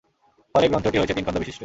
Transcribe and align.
ফলে 0.55 0.67
গ্রন্থটি 0.67 0.97
হয়েছে 0.97 1.15
তিনখণ্ড 1.17 1.37
বিশিষ্ট। 1.39 1.59